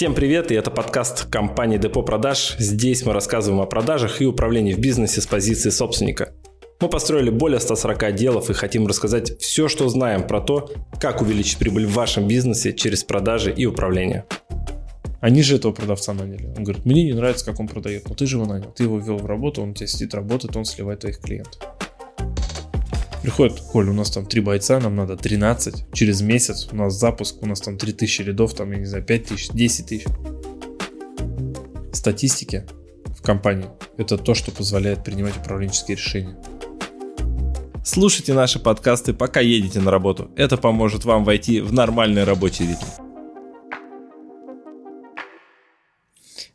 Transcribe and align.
Всем 0.00 0.14
привет, 0.14 0.50
и 0.50 0.54
это 0.54 0.70
подкаст 0.70 1.26
компании 1.26 1.76
Депо 1.76 2.02
Продаж. 2.02 2.56
Здесь 2.58 3.04
мы 3.04 3.12
рассказываем 3.12 3.60
о 3.60 3.66
продажах 3.66 4.22
и 4.22 4.24
управлении 4.24 4.72
в 4.72 4.78
бизнесе 4.78 5.20
с 5.20 5.26
позиции 5.26 5.68
собственника. 5.68 6.32
Мы 6.80 6.88
построили 6.88 7.28
более 7.28 7.60
140 7.60 8.02
отделов 8.04 8.48
и 8.48 8.54
хотим 8.54 8.86
рассказать 8.86 9.38
все, 9.42 9.68
что 9.68 9.86
знаем 9.90 10.26
про 10.26 10.40
то, 10.40 10.72
как 10.98 11.20
увеличить 11.20 11.58
прибыль 11.58 11.84
в 11.84 11.92
вашем 11.92 12.26
бизнесе 12.26 12.72
через 12.72 13.04
продажи 13.04 13.52
и 13.52 13.66
управление. 13.66 14.24
Они 15.20 15.42
же 15.42 15.56
этого 15.56 15.72
продавца 15.72 16.14
наняли. 16.14 16.46
Он 16.56 16.64
говорит, 16.64 16.86
мне 16.86 17.04
не 17.04 17.12
нравится, 17.12 17.44
как 17.44 17.60
он 17.60 17.68
продает. 17.68 18.08
Но 18.08 18.14
ты 18.14 18.24
же 18.24 18.38
его 18.38 18.46
нанял. 18.46 18.72
Ты 18.72 18.84
его 18.84 18.98
ввел 18.98 19.18
в 19.18 19.26
работу, 19.26 19.60
он 19.60 19.72
у 19.72 19.74
тебя 19.74 19.86
сидит, 19.86 20.14
работает, 20.14 20.56
он 20.56 20.64
сливает 20.64 21.00
твоих 21.00 21.18
клиентов. 21.18 21.60
Приходит, 23.22 23.60
Коль, 23.60 23.88
у 23.88 23.92
нас 23.92 24.10
там 24.10 24.24
три 24.24 24.40
бойца, 24.40 24.80
нам 24.80 24.96
надо 24.96 25.16
13. 25.16 25.92
Через 25.92 26.22
месяц 26.22 26.68
у 26.72 26.76
нас 26.76 26.94
запуск, 26.94 27.42
у 27.42 27.46
нас 27.46 27.60
там 27.60 27.76
3000 27.76 28.22
рядов, 28.22 28.54
там, 28.54 28.72
я 28.72 28.78
не 28.78 28.86
знаю, 28.86 29.04
5000, 29.04 29.50
10 29.50 29.86
тысяч. 29.86 30.06
Статистики 31.92 32.64
в 33.18 33.22
компании– 33.22 33.66
это 33.98 34.16
то, 34.16 34.34
что 34.34 34.52
позволяет 34.52 35.04
принимать 35.04 35.36
управленческие 35.36 35.98
решения. 35.98 36.36
Слушайте 37.84 38.32
наши 38.32 38.58
подкасты, 38.58 39.12
пока 39.12 39.40
едете 39.40 39.80
на 39.80 39.90
работу. 39.90 40.30
Это 40.36 40.56
поможет 40.56 41.04
вам 41.04 41.24
войти 41.24 41.60
в 41.60 41.74
нормальный 41.74 42.24
рабочий 42.24 42.68
ритм. 42.68 42.86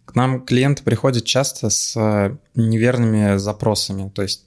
К 0.06 0.16
нам 0.16 0.44
клиенты 0.44 0.84
приходят 0.84 1.26
часто 1.26 1.70
с 1.70 1.96
э, 1.96 2.38
неверными 2.56 3.38
запросами. 3.38 4.10
То 4.10 4.22
есть 4.22 4.45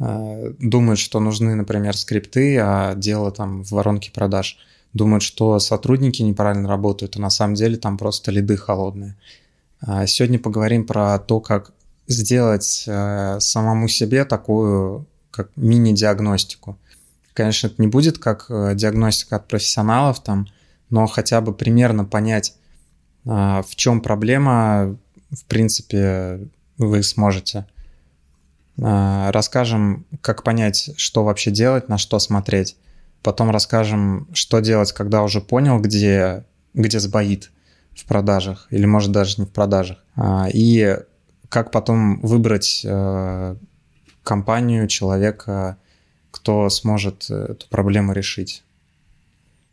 думают, 0.00 0.98
что 0.98 1.20
нужны, 1.20 1.54
например, 1.54 1.96
скрипты, 1.96 2.58
а 2.58 2.94
дело 2.94 3.30
там 3.30 3.62
в 3.62 3.72
воронке 3.72 4.10
продаж. 4.10 4.56
Думают, 4.94 5.22
что 5.22 5.58
сотрудники 5.58 6.22
неправильно 6.22 6.68
работают, 6.68 7.16
а 7.16 7.20
на 7.20 7.30
самом 7.30 7.54
деле 7.54 7.76
там 7.76 7.98
просто 7.98 8.30
лиды 8.30 8.56
холодные. 8.56 9.16
А 9.80 10.06
сегодня 10.06 10.38
поговорим 10.38 10.86
про 10.86 11.18
то, 11.18 11.40
как 11.40 11.72
сделать 12.08 12.84
э, 12.86 13.38
самому 13.40 13.88
себе 13.88 14.24
такую 14.24 15.06
как 15.30 15.50
мини-диагностику. 15.56 16.78
Конечно, 17.34 17.68
это 17.68 17.80
не 17.80 17.88
будет 17.88 18.18
как 18.18 18.46
э, 18.48 18.74
диагностика 18.74 19.36
от 19.36 19.48
профессионалов, 19.48 20.20
там, 20.22 20.48
но 20.88 21.06
хотя 21.06 21.40
бы 21.40 21.52
примерно 21.54 22.04
понять, 22.04 22.54
в 23.24 23.68
чем 23.76 24.00
проблема, 24.00 24.96
в 25.30 25.44
принципе, 25.44 26.48
вы 26.78 27.02
сможете. 27.02 27.66
А, 28.82 29.30
расскажем, 29.32 30.06
как 30.20 30.42
понять, 30.42 30.90
что 30.96 31.24
вообще 31.24 31.50
делать, 31.50 31.88
на 31.88 31.98
что 31.98 32.18
смотреть. 32.18 32.76
Потом 33.22 33.50
расскажем, 33.50 34.28
что 34.32 34.60
делать, 34.60 34.92
когда 34.92 35.22
уже 35.22 35.40
понял, 35.40 35.78
где, 35.78 36.44
где 36.74 37.00
сбоит 37.00 37.50
в 37.94 38.04
продажах, 38.06 38.66
или 38.70 38.86
может 38.86 39.12
даже 39.12 39.40
не 39.40 39.46
в 39.46 39.50
продажах. 39.50 39.98
А, 40.16 40.48
и 40.52 40.98
как 41.48 41.72
потом 41.72 42.20
выбрать 42.20 42.82
э, 42.84 43.56
компанию, 44.22 44.86
человека, 44.86 45.76
кто 46.30 46.68
сможет 46.70 47.28
эту 47.28 47.68
проблему 47.68 48.12
решить. 48.12 48.62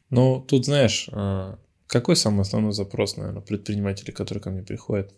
Ну, 0.10 0.42
тут 0.42 0.66
знаешь, 0.66 1.08
э, 1.12 1.56
какой 1.86 2.16
самый 2.16 2.42
основной 2.42 2.74
запрос, 2.74 3.16
наверное, 3.16 3.42
предпринимателей, 3.42 4.12
которые 4.12 4.42
ко 4.42 4.50
мне 4.50 4.64
приходят? 4.64 5.14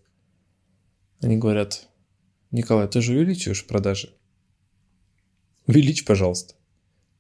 Они 1.21 1.37
говорят, 1.37 1.87
Николай, 2.51 2.87
ты 2.87 3.01
же 3.01 3.13
увеличиваешь 3.13 3.65
продажи? 3.65 4.15
Увеличь, 5.67 6.03
пожалуйста. 6.05 6.55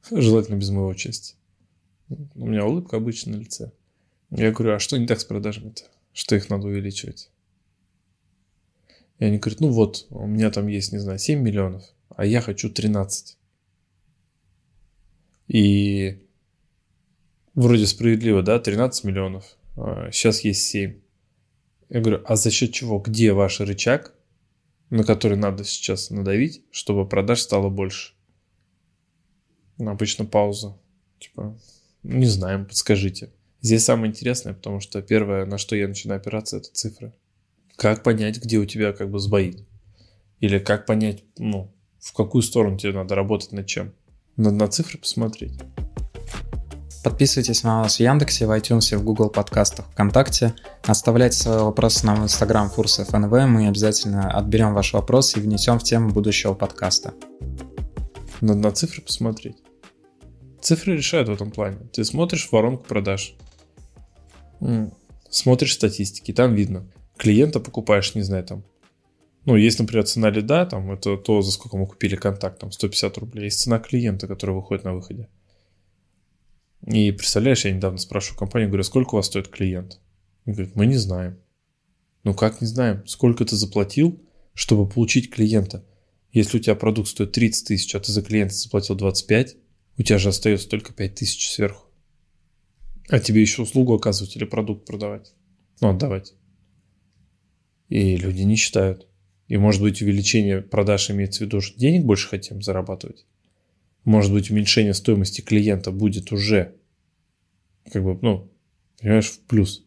Желательно 0.09 0.55
без 0.55 0.69
моего 0.69 0.87
участия. 0.87 1.35
У 2.35 2.47
меня 2.47 2.65
улыбка 2.65 2.97
обычно 2.97 3.33
на 3.37 3.41
лице. 3.41 3.71
Я 4.31 4.51
говорю, 4.51 4.75
а 4.75 4.79
что 4.79 4.97
не 4.97 5.05
так 5.05 5.19
с 5.19 5.25
продажами-то? 5.25 5.83
Что 6.13 6.35
их 6.35 6.49
надо 6.49 6.67
увеличивать? 6.67 7.29
И 9.19 9.25
они 9.25 9.37
говорят, 9.37 9.59
ну 9.59 9.69
вот, 9.69 10.07
у 10.09 10.25
меня 10.25 10.49
там 10.49 10.67
есть, 10.67 10.91
не 10.91 10.97
знаю, 10.97 11.19
7 11.19 11.39
миллионов, 11.39 11.83
а 12.09 12.25
я 12.25 12.41
хочу 12.41 12.69
13. 12.69 13.37
И 15.49 16.23
вроде 17.53 17.85
справедливо, 17.85 18.41
да, 18.41 18.59
13 18.59 19.03
миллионов, 19.03 19.57
сейчас 20.11 20.43
а 20.43 20.47
есть 20.47 20.63
7. 20.63 20.99
Я 21.89 21.99
говорю, 22.01 22.23
а 22.25 22.35
за 22.35 22.49
счет 22.49 22.71
чего? 22.71 22.99
Где 22.99 23.33
ваш 23.33 23.59
рычаг, 23.59 24.15
на 24.89 25.03
который 25.03 25.37
надо 25.37 25.63
сейчас 25.63 26.09
надавить, 26.09 26.63
чтобы 26.71 27.07
продаж 27.07 27.41
стало 27.41 27.69
больше. 27.69 28.13
Ну, 29.77 29.91
обычно 29.91 30.25
пауза. 30.25 30.77
Типа, 31.19 31.57
не 32.03 32.25
знаем, 32.25 32.65
подскажите. 32.65 33.31
Здесь 33.61 33.83
самое 33.83 34.09
интересное, 34.09 34.53
потому 34.53 34.79
что 34.79 35.01
первое, 35.01 35.45
на 35.45 35.57
что 35.57 35.75
я 35.75 35.87
начинаю 35.87 36.19
опираться, 36.19 36.57
это 36.57 36.71
цифры. 36.71 37.13
Как 37.75 38.03
понять, 38.03 38.41
где 38.41 38.57
у 38.57 38.65
тебя 38.65 38.93
как 38.93 39.09
бы 39.09 39.19
сбоит? 39.19 39.65
Или 40.39 40.59
как 40.59 40.85
понять, 40.85 41.23
ну, 41.37 41.73
в 41.99 42.13
какую 42.13 42.41
сторону 42.41 42.77
тебе 42.77 42.93
надо 42.93 43.15
работать 43.15 43.51
над 43.51 43.67
чем? 43.67 43.93
Надо 44.37 44.55
на 44.55 44.67
цифры 44.69 44.97
посмотреть. 44.97 45.59
Подписывайтесь 47.01 47.63
на 47.63 47.83
нас 47.83 47.95
в 47.95 47.99
Яндексе, 48.01 48.45
в 48.45 48.51
iTunes, 48.51 48.95
в 48.97 49.03
Google 49.03 49.29
подкастах, 49.29 49.85
ВКонтакте. 49.91 50.53
Оставляйте 50.83 51.37
свои 51.37 51.59
вопросы 51.59 52.05
нам 52.05 52.21
в 52.21 52.23
Instagram 52.25 52.69
Фурс 52.69 52.97
ФНВ. 52.97 53.31
Мы 53.31 53.67
обязательно 53.67 54.29
отберем 54.29 54.73
ваш 54.73 54.91
вопрос 54.91 55.37
и 55.37 55.39
внесем 55.39 55.79
в 55.79 55.83
тему 55.83 56.09
будущего 56.09 56.53
подкаста. 56.53 57.13
Надо 58.41 58.59
на 58.59 58.71
цифры 58.71 59.01
посмотреть. 59.01 59.55
Цифры 60.59 60.97
решают 60.97 61.29
в 61.29 61.31
этом 61.31 61.51
плане. 61.51 61.77
Ты 61.93 62.03
смотришь 62.03 62.49
воронку 62.51 62.83
продаж, 62.83 63.35
смотришь 65.29 65.75
статистики, 65.75 66.33
там 66.33 66.53
видно. 66.53 66.85
Клиента 67.17 67.61
покупаешь, 67.61 68.13
не 68.13 68.23
знаю, 68.23 68.43
там 68.43 68.63
ну, 69.45 69.55
есть, 69.55 69.79
например, 69.79 70.05
цена 70.05 70.29
лида, 70.29 70.65
там, 70.65 70.91
это 70.91 71.17
то, 71.17 71.41
за 71.41 71.51
сколько 71.51 71.77
мы 71.77 71.87
купили 71.87 72.15
контакт, 72.15 72.59
там, 72.59 72.71
150 72.71 73.17
рублей. 73.17 73.45
Есть 73.45 73.61
цена 73.61 73.79
клиента, 73.79 74.27
который 74.27 74.53
выходит 74.53 74.83
на 74.83 74.93
выходе. 74.93 75.27
И 76.85 77.11
представляешь, 77.11 77.65
я 77.65 77.71
недавно 77.71 77.97
спрашиваю 77.97 78.39
компанию, 78.39 78.69
говорю, 78.69 78.83
сколько 78.83 79.15
у 79.15 79.17
вас 79.17 79.27
стоит 79.27 79.47
клиент? 79.47 79.99
Он 80.45 80.53
говорит, 80.53 80.75
мы 80.75 80.85
не 80.85 80.97
знаем. 80.97 81.39
Ну 82.23 82.33
как 82.33 82.61
не 82.61 82.67
знаем? 82.67 83.05
Сколько 83.05 83.45
ты 83.45 83.55
заплатил, 83.55 84.21
чтобы 84.53 84.89
получить 84.89 85.29
клиента? 85.29 85.85
Если 86.31 86.57
у 86.57 86.59
тебя 86.59 86.75
продукт 86.75 87.09
стоит 87.09 87.31
30 87.31 87.67
тысяч, 87.67 87.95
а 87.95 87.99
ты 87.99 88.11
за 88.11 88.21
клиента 88.21 88.53
заплатил 88.53 88.95
25, 88.95 89.57
у 89.97 90.03
тебя 90.03 90.17
же 90.17 90.29
остается 90.29 90.69
только 90.69 90.93
5 90.93 91.15
тысяч 91.15 91.49
сверху. 91.49 91.87
А 93.09 93.19
тебе 93.19 93.41
еще 93.41 93.63
услугу 93.63 93.95
оказывать 93.95 94.35
или 94.35 94.45
продукт 94.45 94.85
продавать? 94.85 95.33
Ну, 95.81 95.89
отдавать. 95.89 96.35
И 97.89 98.15
люди 98.15 98.43
не 98.43 98.55
считают. 98.55 99.07
И 99.47 99.57
может 99.57 99.81
быть 99.81 100.01
увеличение 100.01 100.61
продаж 100.61 101.09
имеется 101.09 101.39
в 101.39 101.47
виду, 101.47 101.59
что 101.59 101.79
денег 101.79 102.05
больше 102.05 102.29
хотим 102.29 102.61
зарабатывать 102.61 103.25
может 104.03 104.31
быть, 104.31 104.49
уменьшение 104.49 104.93
стоимости 104.93 105.41
клиента 105.41 105.91
будет 105.91 106.31
уже, 106.31 106.75
как 107.91 108.03
бы, 108.03 108.17
ну, 108.21 108.51
понимаешь, 108.99 109.29
в 109.29 109.39
плюс. 109.41 109.85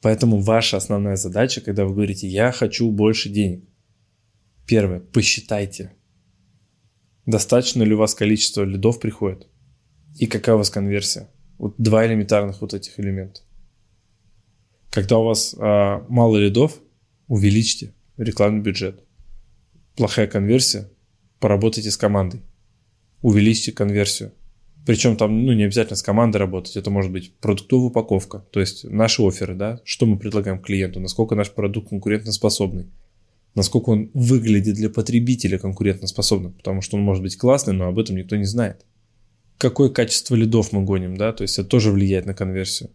Поэтому 0.00 0.40
ваша 0.40 0.76
основная 0.76 1.16
задача, 1.16 1.60
когда 1.60 1.84
вы 1.84 1.94
говорите 1.94 2.26
«я 2.26 2.52
хочу 2.52 2.90
больше 2.90 3.28
денег», 3.28 3.64
первое, 4.66 5.00
посчитайте, 5.00 5.92
достаточно 7.26 7.82
ли 7.82 7.94
у 7.94 7.98
вас 7.98 8.14
количество 8.14 8.64
лидов 8.64 8.98
приходит 8.98 9.46
и 10.18 10.26
какая 10.26 10.56
у 10.56 10.58
вас 10.58 10.70
конверсия. 10.70 11.30
Вот 11.58 11.76
два 11.78 12.06
элементарных 12.06 12.60
вот 12.60 12.74
этих 12.74 12.98
элемента. 12.98 13.42
Когда 14.90 15.18
у 15.18 15.24
вас 15.24 15.54
а, 15.58 16.04
мало 16.08 16.36
лидов, 16.36 16.80
увеличьте 17.28 17.94
рекламный 18.16 18.60
бюджет. 18.60 19.04
Плохая 19.96 20.26
конверсия, 20.26 20.90
поработайте 21.38 21.90
с 21.90 21.96
командой 21.96 22.42
увеличьте 23.22 23.72
конверсию. 23.72 24.32
Причем 24.84 25.16
там, 25.16 25.46
ну, 25.46 25.52
не 25.52 25.64
обязательно 25.64 25.96
с 25.96 26.02
командой 26.02 26.38
работать, 26.38 26.76
это 26.76 26.90
может 26.90 27.12
быть 27.12 27.32
продуктовая 27.36 27.86
упаковка, 27.86 28.44
то 28.50 28.58
есть 28.58 28.84
наши 28.84 29.22
оферы, 29.22 29.54
да, 29.54 29.80
что 29.84 30.06
мы 30.06 30.18
предлагаем 30.18 30.60
клиенту, 30.60 30.98
насколько 30.98 31.36
наш 31.36 31.52
продукт 31.52 31.90
конкурентоспособный, 31.90 32.90
насколько 33.54 33.90
он 33.90 34.10
выглядит 34.12 34.74
для 34.74 34.90
потребителя 34.90 35.58
конкурентоспособным, 35.58 36.52
потому 36.54 36.80
что 36.82 36.96
он 36.96 37.04
может 37.04 37.22
быть 37.22 37.36
классный, 37.36 37.74
но 37.74 37.86
об 37.86 37.98
этом 37.98 38.16
никто 38.16 38.34
не 38.34 38.44
знает. 38.44 38.84
Какое 39.56 39.88
качество 39.88 40.34
лидов 40.34 40.72
мы 40.72 40.82
гоним, 40.82 41.16
да, 41.16 41.32
то 41.32 41.42
есть 41.42 41.58
это 41.60 41.68
тоже 41.68 41.92
влияет 41.92 42.26
на 42.26 42.34
конверсию. 42.34 42.90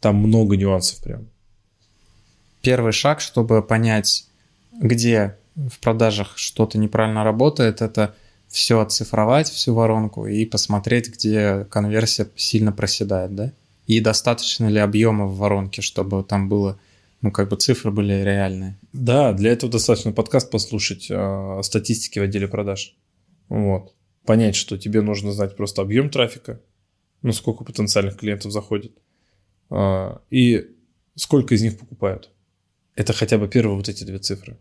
Там 0.00 0.16
много 0.16 0.56
нюансов 0.56 1.02
прям. 1.02 1.28
Первый 2.60 2.92
шаг, 2.92 3.20
чтобы 3.20 3.62
понять, 3.62 4.26
где 4.80 5.36
в 5.56 5.80
продажах 5.80 6.38
что-то 6.38 6.78
неправильно 6.78 7.24
работает, 7.24 7.82
это 7.82 8.14
все 8.52 8.80
оцифровать, 8.80 9.48
всю 9.48 9.72
воронку 9.72 10.26
и 10.26 10.44
посмотреть, 10.44 11.08
где 11.08 11.64
конверсия 11.70 12.28
сильно 12.36 12.70
проседает, 12.70 13.34
да? 13.34 13.52
И 13.86 13.98
достаточно 13.98 14.68
ли 14.68 14.78
объема 14.78 15.26
в 15.26 15.38
воронке, 15.38 15.80
чтобы 15.80 16.22
там 16.22 16.50
было, 16.50 16.78
ну, 17.22 17.32
как 17.32 17.48
бы 17.48 17.56
цифры 17.56 17.90
были 17.90 18.12
реальные. 18.12 18.78
Да, 18.92 19.32
для 19.32 19.52
этого 19.52 19.72
достаточно 19.72 20.12
подкаст 20.12 20.50
послушать 20.50 21.08
о 21.10 21.62
статистике 21.62 22.20
в 22.20 22.24
отделе 22.24 22.46
продаж. 22.46 22.94
Вот. 23.48 23.94
Понять, 24.26 24.54
что 24.54 24.76
тебе 24.76 25.00
нужно 25.00 25.32
знать 25.32 25.56
просто 25.56 25.80
объем 25.80 26.10
трафика, 26.10 26.60
ну, 27.22 27.32
сколько 27.32 27.64
потенциальных 27.64 28.18
клиентов 28.18 28.52
заходит. 28.52 28.92
А, 29.70 30.20
и 30.30 30.68
сколько 31.14 31.54
из 31.54 31.62
них 31.62 31.78
покупают. 31.78 32.28
Это 32.96 33.14
хотя 33.14 33.38
бы 33.38 33.48
первые 33.48 33.76
вот 33.76 33.88
эти 33.88 34.04
две 34.04 34.18
цифры. 34.18 34.58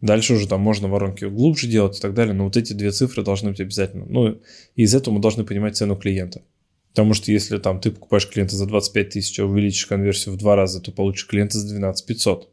Дальше 0.00 0.34
уже 0.34 0.46
там 0.46 0.60
можно 0.60 0.88
воронки 0.88 1.24
глубже 1.24 1.68
делать 1.68 1.98
и 1.98 2.00
так 2.00 2.14
далее, 2.14 2.34
но 2.34 2.44
вот 2.44 2.56
эти 2.56 2.72
две 2.74 2.90
цифры 2.90 3.22
должны 3.22 3.50
быть 3.50 3.60
обязательно. 3.60 4.04
Ну, 4.06 4.28
и 4.74 4.82
из 4.82 4.94
этого 4.94 5.14
мы 5.14 5.20
должны 5.20 5.44
понимать 5.44 5.76
цену 5.76 5.96
клиента. 5.96 6.42
Потому 6.90 7.14
что 7.14 7.32
если 7.32 7.58
там 7.58 7.80
ты 7.80 7.90
покупаешь 7.90 8.28
клиента 8.28 8.56
за 8.56 8.66
25 8.66 9.10
тысяч, 9.10 9.38
а 9.38 9.44
увеличишь 9.44 9.86
конверсию 9.86 10.34
в 10.34 10.38
два 10.38 10.56
раза, 10.56 10.80
то 10.80 10.92
получишь 10.92 11.26
клиента 11.26 11.58
за 11.58 11.68
12 11.68 12.06
500. 12.06 12.48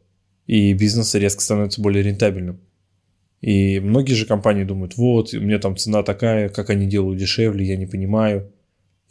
И 0.46 0.72
бизнес 0.74 1.14
резко 1.14 1.42
становится 1.42 1.80
более 1.80 2.02
рентабельным. 2.02 2.60
И 3.40 3.78
многие 3.80 4.14
же 4.14 4.24
компании 4.24 4.64
думают, 4.64 4.96
вот, 4.96 5.34
у 5.34 5.40
меня 5.40 5.58
там 5.58 5.76
цена 5.76 6.02
такая, 6.02 6.48
как 6.48 6.70
они 6.70 6.86
делают 6.86 7.18
дешевле, 7.18 7.66
я 7.66 7.76
не 7.76 7.86
понимаю, 7.86 8.50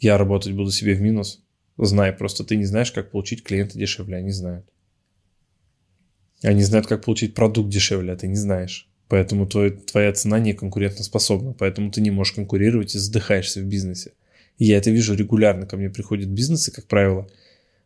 я 0.00 0.18
работать 0.18 0.54
буду 0.54 0.72
себе 0.72 0.94
в 0.94 1.00
минус. 1.00 1.44
Знай, 1.76 2.12
просто 2.12 2.42
ты 2.42 2.56
не 2.56 2.64
знаешь, 2.64 2.90
как 2.90 3.10
получить 3.10 3.44
клиента 3.44 3.78
дешевле, 3.78 4.16
они 4.16 4.30
знают. 4.30 4.66
Они 6.44 6.62
знают, 6.62 6.86
как 6.86 7.04
получить 7.04 7.34
продукт 7.34 7.70
дешевле, 7.70 8.12
а 8.12 8.16
ты 8.16 8.26
не 8.26 8.36
знаешь. 8.36 8.88
Поэтому 9.08 9.46
твой, 9.46 9.70
твоя 9.70 10.12
цена 10.12 10.38
не 10.38 10.52
конкурентоспособна, 10.52 11.54
поэтому 11.54 11.90
ты 11.90 12.00
не 12.00 12.10
можешь 12.10 12.34
конкурировать 12.34 12.94
и 12.94 12.98
задыхаешься 12.98 13.60
в 13.60 13.64
бизнесе. 13.64 14.12
И 14.58 14.66
я 14.66 14.76
это 14.76 14.90
вижу 14.90 15.14
регулярно. 15.14 15.66
Ко 15.66 15.76
мне 15.76 15.88
приходят 15.88 16.28
бизнесы, 16.28 16.70
как 16.70 16.86
правило, 16.86 17.26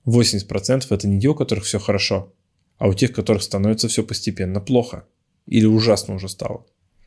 80% 0.07 0.87
это 0.91 1.09
не 1.09 1.21
те, 1.21 1.29
у 1.29 1.35
которых 1.35 1.65
все 1.65 1.79
хорошо, 1.79 2.35
а 2.79 2.89
у 2.89 2.95
тех, 2.95 3.11
у 3.11 3.15
которых 3.15 3.43
становится 3.43 3.89
все 3.89 4.03
постепенно 4.03 4.61
плохо. 4.61 5.05
Или 5.47 5.67
ужасно 5.67 6.15
уже 6.15 6.29
стало. 6.29 6.67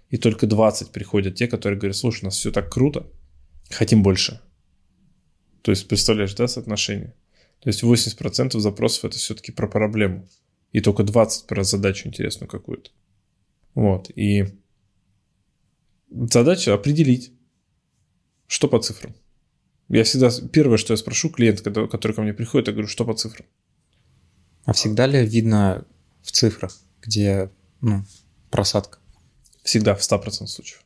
И 0.10 0.18
только 0.18 0.48
20 0.48 0.92
приходят 0.92 1.36
те, 1.36 1.48
которые 1.48 1.78
говорят, 1.78 1.96
слушай, 1.98 2.24
у 2.24 2.26
нас 2.26 2.38
все 2.38 2.52
так 2.52 2.72
круто, 2.72 3.08
хотим 3.70 4.04
больше. 4.04 4.42
То 5.62 5.72
есть, 5.72 5.88
представляешь, 5.88 6.34
да, 6.34 6.48
соотношение? 6.48 7.14
То 7.60 7.70
есть 7.70 7.84
80% 7.84 8.60
запросов 8.60 9.06
это 9.06 9.18
все-таки 9.18 9.52
про 9.52 9.68
проблему. 9.68 10.28
И 10.72 10.82
только 10.82 11.04
20 11.04 11.48
про 11.48 11.64
задачу 11.64 12.08
интересную 12.08 12.50
какую-то. 12.50 12.92
Вот. 13.76 14.10
И 14.16 14.46
задача 16.10 16.74
определить, 16.74 17.32
что 18.48 18.68
по 18.68 18.80
цифрам. 18.80 19.14
Я 19.90 20.04
всегда, 20.04 20.30
первое, 20.52 20.78
что 20.78 20.94
я 20.94 20.98
спрошу 20.98 21.30
клиента, 21.30 21.70
который 21.88 22.14
ко 22.14 22.22
мне 22.22 22.34
приходит, 22.34 22.68
я 22.68 22.74
говорю, 22.74 22.88
что 22.88 23.06
по 23.06 23.14
цифрам. 23.14 23.46
А 24.64 24.74
всегда 24.74 25.06
ли 25.08 25.26
видно 25.26 25.86
в 26.22 26.32
цифрах, 26.32 26.78
где 27.02 27.52
ну, 27.82 28.06
просадка? 28.50 29.00
Всегда, 29.64 29.96
в 29.96 30.00
100% 30.00 30.48
случаев. 30.48 30.84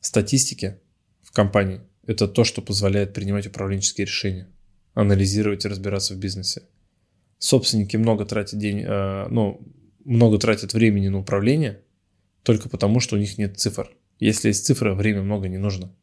Статистики 0.00 0.78
в 1.22 1.32
компании– 1.32 1.80
это 2.06 2.28
то, 2.28 2.44
что 2.44 2.62
позволяет 2.62 3.12
принимать 3.12 3.46
управленческие 3.46 4.06
решения, 4.06 4.48
анализировать 4.94 5.64
и 5.64 5.68
разбираться 5.68 6.14
в 6.14 6.18
бизнесе. 6.18 6.62
Собственники 7.38 7.96
много 7.96 8.24
тратят 8.24 8.58
день, 8.58 8.82
э, 8.86 9.26
ну, 9.28 9.60
много 10.04 10.38
тратят 10.38 10.72
времени 10.72 11.08
на 11.08 11.18
управление 11.18 11.82
только 12.44 12.68
потому, 12.68 13.00
что 13.00 13.16
у 13.16 13.18
них 13.18 13.38
нет 13.38 13.58
цифр. 13.58 13.90
Если 14.20 14.48
есть 14.48 14.64
цифры, 14.66 14.94
время 14.94 15.22
много 15.22 15.48
не 15.48 15.58
нужно. 15.58 15.94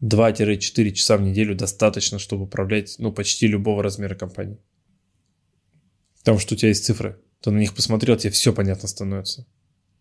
2-4 0.00 0.92
часа 0.92 1.16
в 1.16 1.22
неделю 1.22 1.56
достаточно, 1.56 2.18
чтобы 2.18 2.44
управлять 2.44 2.94
ну, 2.98 3.12
почти 3.12 3.48
любого 3.48 3.82
размера 3.82 4.14
компании. 4.14 4.58
Потому 6.20 6.38
что 6.38 6.54
у 6.54 6.56
тебя 6.56 6.68
есть 6.68 6.84
цифры. 6.84 7.20
Ты 7.40 7.50
на 7.50 7.58
них 7.58 7.74
посмотрел, 7.74 8.16
тебе 8.16 8.30
все 8.30 8.52
понятно 8.52 8.88
становится. 8.88 9.46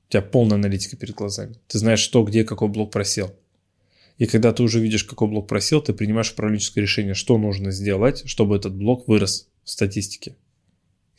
У 0.07 0.11
тебя 0.11 0.21
полная 0.21 0.55
аналитика 0.57 0.95
перед 0.95 1.15
глазами. 1.15 1.59
Ты 1.67 1.79
знаешь, 1.79 1.99
что, 1.99 2.23
где, 2.23 2.43
какой 2.43 2.69
блок 2.69 2.91
просел. 2.91 3.35
И 4.17 4.25
когда 4.25 4.53
ты 4.53 4.63
уже 4.63 4.79
видишь, 4.79 5.03
какой 5.03 5.27
блок 5.27 5.47
просел, 5.47 5.81
ты 5.81 5.93
принимаешь 5.93 6.31
управленческое 6.31 6.81
решение, 6.81 7.13
что 7.13 7.37
нужно 7.37 7.71
сделать, 7.71 8.23
чтобы 8.27 8.55
этот 8.55 8.75
блок 8.75 9.07
вырос 9.07 9.49
в 9.63 9.69
статистике. 9.69 10.35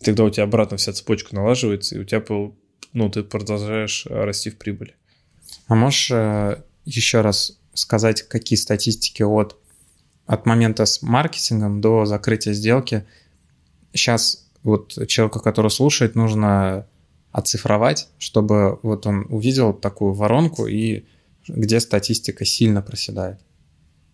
И 0.01 0.05
тогда 0.05 0.25
у 0.25 0.31
тебя 0.31 0.45
обратно 0.45 0.77
вся 0.77 0.93
цепочка 0.93 1.35
налаживается, 1.35 1.97
и 1.97 1.99
у 1.99 2.05
тебя 2.05 2.23
ну, 2.93 3.11
ты 3.11 3.23
продолжаешь 3.23 4.07
расти 4.07 4.51
в 4.51 4.59
прибыли. 4.59 4.95
А 5.67 5.75
можешь 5.75 6.11
э, 6.11 6.63
еще 6.85 7.21
раз 7.21 7.59
сказать, 7.75 8.23
какие 8.23 8.59
статистики 8.59 9.23
от, 9.23 9.57
от 10.27 10.47
момента 10.47 10.87
с 10.87 11.03
маркетингом 11.03 11.81
до 11.81 12.07
закрытия 12.07 12.53
сделки 12.53 13.05
сейчас 13.93 14.49
вот 14.63 15.07
человеку, 15.09 15.41
который 15.41 15.71
слушает, 15.71 16.15
нужно 16.15 16.87
оцифровать, 17.33 18.09
чтобы 18.19 18.79
вот 18.83 19.07
он 19.07 19.27
увидел 19.29 19.73
такую 19.73 20.13
воронку 20.15 20.67
и 20.67 21.05
где 21.47 21.81
статистика 21.81 22.45
сильно 22.45 22.83
проседает. 22.83 23.41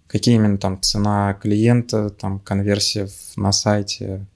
Какие 0.06 0.36
именно 0.36 0.58
там 0.58 0.80
цена 0.80 1.34
клиента, 1.34 2.10
там 2.10 2.38
конверсия 2.38 3.08
на 3.36 3.52
сайте? 3.52 4.26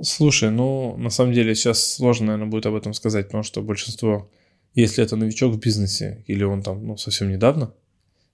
Слушай, 0.00 0.50
ну 0.50 0.96
на 0.96 1.10
самом 1.10 1.34
деле 1.34 1.54
сейчас 1.54 1.94
сложно, 1.94 2.28
наверное, 2.28 2.50
будет 2.50 2.66
об 2.66 2.74
этом 2.74 2.94
сказать, 2.94 3.26
потому 3.26 3.42
что 3.42 3.60
большинство, 3.60 4.30
если 4.74 5.04
это 5.04 5.16
новичок 5.16 5.52
в 5.52 5.58
бизнесе 5.58 6.24
или 6.26 6.44
он 6.44 6.62
там 6.62 6.86
ну, 6.86 6.96
совсем 6.96 7.30
недавно, 7.30 7.74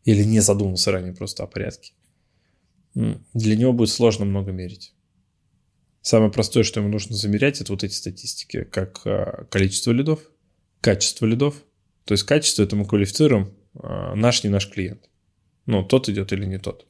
или 0.04 0.22
не 0.22 0.40
задумался 0.40 0.92
ранее 0.92 1.14
просто 1.14 1.42
о 1.42 1.46
порядке, 1.46 1.92
для 2.94 3.56
него 3.56 3.72
будет 3.72 3.90
сложно 3.90 4.24
много 4.24 4.52
мерить. 4.52 4.94
Самое 6.00 6.30
простое, 6.30 6.62
что 6.62 6.80
ему 6.80 6.88
нужно 6.88 7.16
замерять, 7.16 7.60
это 7.60 7.72
вот 7.72 7.82
эти 7.82 7.92
статистики, 7.92 8.64
как 8.64 9.02
а, 9.04 9.44
количество 9.50 9.90
лидов, 9.90 10.20
качество 10.80 11.26
лидов. 11.26 11.56
То 12.04 12.12
есть 12.12 12.24
качество 12.24 12.62
это 12.62 12.76
мы 12.76 12.86
квалифицируем 12.86 13.52
а, 13.74 14.14
наш, 14.14 14.44
не 14.44 14.48
наш 14.48 14.70
клиент. 14.70 15.10
Ну, 15.66 15.82
тот 15.82 16.08
идет 16.08 16.32
или 16.32 16.46
не 16.46 16.58
тот. 16.58 16.86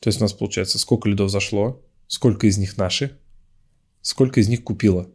То 0.00 0.08
есть 0.08 0.20
у 0.20 0.24
нас 0.24 0.32
получается, 0.32 0.78
сколько 0.78 1.08
лидов 1.08 1.30
зашло, 1.30 1.84
сколько 2.06 2.46
из 2.46 2.58
них 2.58 2.76
наши, 2.76 3.18
сколько 4.08 4.40
из 4.40 4.48
них 4.48 4.64
купила, 4.64 5.06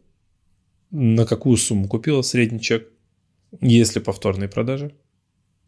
на 0.91 1.25
какую 1.25 1.57
сумму 1.57 1.87
купила 1.87 2.21
средний 2.21 2.61
чек, 2.61 2.87
если 3.59 3.99
повторные 3.99 4.47
продажи, 4.47 4.95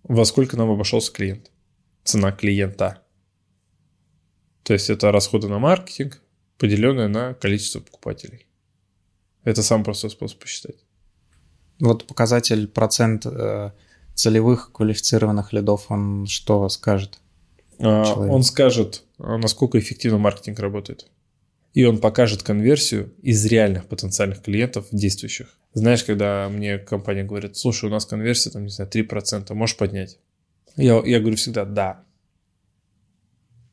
во 0.03 0.25
сколько 0.25 0.55
нам 0.57 0.69
обошелся 0.69 1.11
клиент, 1.11 1.51
цена 2.03 2.31
клиента. 2.31 3.01
То 4.61 4.73
есть 4.73 4.91
это 4.91 5.11
расходы 5.11 5.47
на 5.47 5.57
маркетинг, 5.57 6.21
поделенное 6.59 7.07
на 7.07 7.33
количество 7.33 7.79
покупателей. 7.79 8.45
Это 9.43 9.63
самый 9.63 9.85
простой 9.85 10.11
способ 10.11 10.39
посчитать. 10.39 10.85
Вот 11.79 12.05
показатель 12.05 12.67
процент 12.67 13.25
э, 13.25 13.71
целевых 14.13 14.71
квалифицированных 14.71 15.51
лидов, 15.51 15.87
он 15.89 16.27
что 16.27 16.69
скажет? 16.69 17.17
А, 17.79 18.03
он 18.13 18.43
скажет, 18.43 19.03
а, 19.17 19.39
насколько 19.39 19.79
эффективно 19.79 20.19
маркетинг 20.19 20.59
работает. 20.59 21.09
И 21.75 21.83
он 21.83 21.99
покажет 21.99 22.41
конверсию 22.41 23.13
из 23.21 23.45
реальных 23.45 23.87
потенциальных 23.87 24.41
клиентов 24.41 24.87
действующих. 24.93 25.59
Знаешь, 25.73 26.05
когда 26.05 26.47
мне 26.47 26.77
компания 26.77 27.25
говорит, 27.25 27.57
слушай, 27.57 27.85
у 27.85 27.89
нас 27.89 28.05
конверсия, 28.05 28.49
там, 28.49 28.63
не 28.63 28.69
знаю, 28.69 28.89
3%, 28.89 29.53
можешь 29.53 29.75
поднять? 29.75 30.17
Я, 30.77 31.03
я 31.05 31.19
говорю 31.19 31.35
всегда, 31.35 31.65
да. 31.65 32.05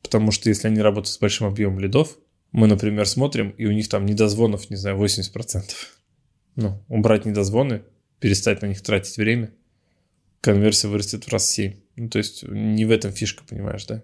Потому 0.02 0.32
что 0.32 0.48
если 0.48 0.66
они 0.66 0.80
работают 0.80 1.14
с 1.14 1.18
большим 1.18 1.46
объемом 1.46 1.78
лидов, 1.78 2.18
мы, 2.50 2.66
например, 2.66 3.06
смотрим, 3.06 3.50
и 3.50 3.66
у 3.66 3.72
них 3.72 3.88
там 3.88 4.04
недозвонов, 4.04 4.68
не 4.68 4.76
знаю, 4.76 4.98
80%. 4.98 5.62
Ну, 6.56 6.84
убрать 6.88 7.24
недозвоны, 7.24 7.84
перестать 8.18 8.62
на 8.62 8.66
них 8.66 8.82
тратить 8.82 9.16
время, 9.16 9.54
конверсия 10.40 10.88
вырастет 10.88 11.22
в 11.22 11.28
раз 11.28 11.48
7. 11.48 11.74
Ну, 11.94 12.08
то 12.10 12.18
есть 12.18 12.42
не 12.42 12.84
в 12.84 12.90
этом 12.90 13.12
фишка, 13.12 13.44
понимаешь, 13.48 13.86
да? 13.86 14.02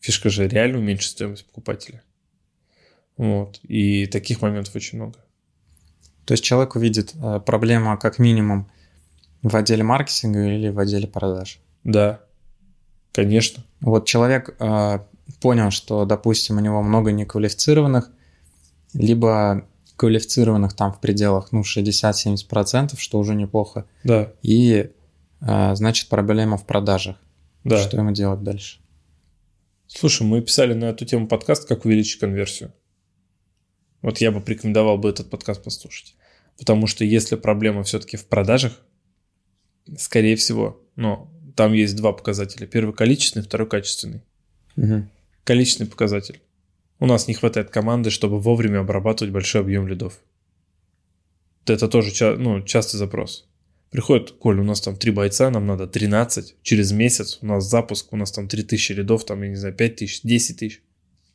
Фишка 0.00 0.30
же 0.30 0.48
реально 0.48 0.78
уменьшить 0.78 1.12
стоимость 1.12 1.46
покупателя. 1.46 2.02
Вот. 3.16 3.60
И 3.62 4.06
таких 4.06 4.42
моментов 4.42 4.74
очень 4.74 4.98
много. 4.98 5.18
То 6.24 6.32
есть 6.32 6.44
человек 6.44 6.74
увидит 6.74 7.14
э, 7.14 7.40
проблему 7.40 7.96
как 7.98 8.18
минимум 8.18 8.68
в 9.42 9.54
отделе 9.54 9.84
маркетинга 9.84 10.44
или 10.46 10.68
в 10.68 10.78
отделе 10.78 11.06
продаж? 11.06 11.60
Да, 11.84 12.20
конечно. 13.12 13.62
Вот 13.80 14.06
человек 14.06 14.56
э, 14.58 14.98
понял, 15.40 15.70
что, 15.70 16.04
допустим, 16.04 16.56
у 16.56 16.60
него 16.60 16.82
много 16.82 17.12
неквалифицированных, 17.12 18.10
либо 18.92 19.66
квалифицированных 19.96 20.74
там 20.74 20.92
в 20.92 21.00
пределах, 21.00 21.52
ну, 21.52 21.62
60-70%, 21.62 22.98
что 22.98 23.18
уже 23.18 23.34
неплохо. 23.34 23.86
Да. 24.04 24.32
И, 24.42 24.90
э, 25.40 25.74
значит, 25.74 26.08
проблема 26.08 26.56
в 26.56 26.66
продажах. 26.66 27.16
Да. 27.64 27.78
Что 27.78 27.96
ему 27.98 28.12
делать 28.12 28.42
дальше? 28.42 28.80
Слушай, 29.86 30.26
мы 30.26 30.42
писали 30.42 30.74
на 30.74 30.86
эту 30.86 31.04
тему 31.04 31.28
подкаст 31.28 31.68
«Как 31.68 31.84
увеличить 31.84 32.18
конверсию». 32.18 32.72
Вот 34.02 34.18
я 34.18 34.30
бы 34.30 34.40
порекомендовал 34.40 34.98
бы 34.98 35.08
этот 35.08 35.30
подкаст 35.30 35.62
послушать. 35.62 36.16
Потому 36.58 36.86
что 36.86 37.04
если 37.04 37.36
проблема 37.36 37.82
все-таки 37.82 38.16
в 38.16 38.26
продажах, 38.26 38.80
скорее 39.98 40.36
всего, 40.36 40.80
но 40.96 41.30
там 41.54 41.72
есть 41.72 41.96
два 41.96 42.12
показателя. 42.12 42.66
Первый 42.66 42.94
количественный, 42.94 43.44
второй 43.44 43.68
качественный. 43.68 44.22
Угу 44.76 45.06
количественный 45.46 45.88
показатель. 45.88 46.40
У 46.98 47.06
нас 47.06 47.28
не 47.28 47.34
хватает 47.34 47.70
команды, 47.70 48.10
чтобы 48.10 48.40
вовремя 48.40 48.80
обрабатывать 48.80 49.32
большой 49.32 49.60
объем 49.60 49.86
лидов. 49.86 50.20
Это 51.66 51.88
тоже 51.88 52.12
ну, 52.36 52.62
частый 52.62 52.98
запрос. 52.98 53.48
Приходит, 53.90 54.32
Коль, 54.32 54.58
у 54.58 54.64
нас 54.64 54.80
там 54.80 54.96
три 54.96 55.12
бойца, 55.12 55.50
нам 55.50 55.66
надо 55.66 55.86
13, 55.86 56.56
через 56.62 56.92
месяц 56.92 57.38
у 57.40 57.46
нас 57.46 57.68
запуск, 57.68 58.12
у 58.12 58.16
нас 58.16 58.32
там 58.32 58.48
3000 58.48 58.92
лидов, 58.92 59.24
там, 59.24 59.42
я 59.42 59.48
не 59.48 59.56
знаю, 59.56 59.74
5000, 59.74 60.22
10 60.22 60.58
тысяч. 60.58 60.82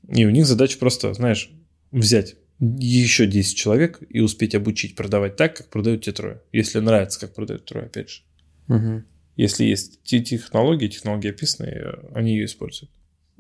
И 0.10 0.26
у 0.26 0.30
них 0.30 0.46
задача 0.46 0.78
просто, 0.78 1.14
знаешь, 1.14 1.50
взять 1.92 2.36
еще 2.62 3.26
10 3.26 3.58
человек 3.58 4.00
и 4.08 4.20
успеть 4.20 4.54
обучить 4.54 4.96
продавать 4.96 5.36
так, 5.36 5.58
как 5.58 5.70
продают 5.70 6.04
те 6.04 6.12
трое. 6.12 6.42
Если 6.52 6.80
нравится, 6.80 7.20
как 7.20 7.34
продают 7.34 7.66
трое, 7.66 7.88
опять 7.88 8.10
же. 8.10 8.22
Угу. 8.68 9.04
Если 9.36 9.66
есть 9.66 10.04
те 10.04 10.20
технологии, 10.20 10.88
технологии 10.88 11.30
описанные, 11.30 12.00
они 12.14 12.34
ее 12.34 12.46
используют. 12.46 12.92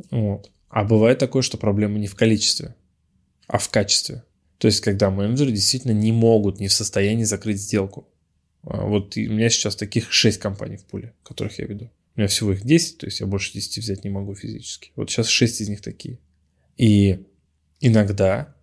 Вот. 0.10 0.52
А 0.70 0.84
бывает 0.84 1.20
такое, 1.20 1.44
что 1.44 1.58
проблема 1.58 2.00
не 2.00 2.08
в 2.08 2.16
количестве, 2.16 2.76
а 3.48 3.60
в 3.60 3.70
качестве. 3.70 4.24
То 4.58 4.68
есть, 4.68 4.82
когда 4.82 5.12
менеджеры 5.12 5.52
действительно 5.52 5.92
не 5.92 6.12
могут, 6.12 6.60
не 6.60 6.68
в 6.68 6.74
состоянии 6.74 7.24
закрыть 7.24 7.62
сделку. 7.62 8.08
А 8.64 8.86
вот 8.86 9.18
у 9.18 9.20
меня 9.20 9.50
сейчас 9.50 9.76
таких 9.76 10.12
6 10.12 10.40
компаний 10.40 10.78
в 10.78 10.86
пуле, 10.86 11.14
которых 11.24 11.60
я 11.60 11.66
веду. 11.66 11.92
У 12.16 12.20
меня 12.20 12.28
всего 12.28 12.54
их 12.54 12.64
10, 12.64 12.98
то 13.00 13.06
есть 13.06 13.20
я 13.20 13.28
больше 13.28 13.54
10 13.54 13.78
взять 13.80 14.04
не 14.04 14.10
могу 14.10 14.34
физически. 14.34 14.92
Вот 14.96 15.12
сейчас 15.12 15.28
6 15.28 15.62
из 15.62 15.70
них 15.70 15.82
такие. 15.82 16.20
И 16.78 17.26
иногда 17.80 18.56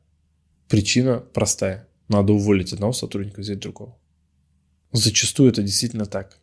причина 0.69 1.19
простая. 1.19 1.89
Надо 2.09 2.33
уволить 2.33 2.73
одного 2.73 2.93
сотрудника, 2.93 3.41
взять 3.41 3.59
другого. 3.59 3.99
Зачастую 4.93 5.51
это 5.51 5.63
действительно 5.63 6.07
так. 6.07 6.39